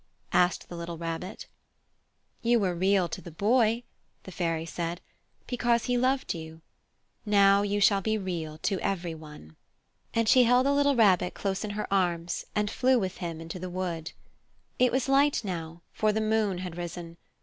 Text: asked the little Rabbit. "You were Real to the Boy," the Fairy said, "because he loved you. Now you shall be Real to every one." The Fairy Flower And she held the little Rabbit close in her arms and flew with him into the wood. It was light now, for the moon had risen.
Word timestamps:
asked 0.33 0.67
the 0.67 0.75
little 0.75 0.97
Rabbit. 0.97 1.45
"You 2.41 2.59
were 2.59 2.73
Real 2.73 3.07
to 3.07 3.21
the 3.21 3.29
Boy," 3.29 3.83
the 4.23 4.31
Fairy 4.31 4.65
said, 4.65 4.99
"because 5.45 5.85
he 5.85 5.95
loved 5.95 6.33
you. 6.33 6.63
Now 7.23 7.61
you 7.61 7.79
shall 7.79 8.01
be 8.01 8.17
Real 8.17 8.57
to 8.63 8.79
every 8.79 9.13
one." 9.13 9.31
The 9.31 9.45
Fairy 9.45 9.53
Flower 9.53 10.15
And 10.19 10.27
she 10.29 10.43
held 10.45 10.65
the 10.65 10.73
little 10.73 10.95
Rabbit 10.95 11.35
close 11.35 11.63
in 11.63 11.69
her 11.77 11.85
arms 11.93 12.45
and 12.55 12.71
flew 12.71 12.97
with 12.97 13.17
him 13.17 13.39
into 13.39 13.59
the 13.59 13.69
wood. 13.69 14.13
It 14.79 14.91
was 14.91 15.07
light 15.07 15.43
now, 15.43 15.83
for 15.93 16.11
the 16.11 16.19
moon 16.19 16.57
had 16.57 16.77
risen. 16.77 17.17